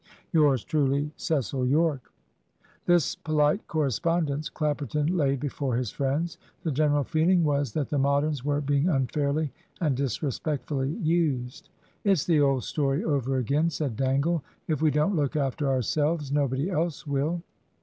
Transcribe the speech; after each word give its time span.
"Yours 0.33 0.63
truly, 0.63 1.11
"Cecil 1.15 1.67
Yorke." 1.67 2.11
This 2.87 3.13
polite 3.15 3.67
correspondence 3.67 4.49
Clapperton 4.49 5.15
laid 5.15 5.39
before 5.39 5.75
his 5.75 5.91
friends. 5.91 6.39
The 6.63 6.71
general 6.71 7.03
feeling 7.03 7.43
was 7.43 7.73
that 7.73 7.89
the 7.89 7.99
Moderns 7.99 8.43
were 8.43 8.61
being 8.61 8.89
unfairly 8.89 9.53
and 9.79 9.95
disrespectfully 9.95 10.89
used. 10.95 11.69
"It's 12.03 12.25
the 12.25 12.41
old 12.41 12.63
story 12.63 13.03
over 13.03 13.37
again," 13.37 13.69
said 13.69 13.95
Dangle. 13.95 14.41
"If 14.67 14.81
we 14.81 14.89
don't 14.89 15.15
look 15.15 15.35
after 15.35 15.67
ourselves, 15.69 16.31
nobody 16.31 16.67
else 16.67 17.05
will." 17.05 17.43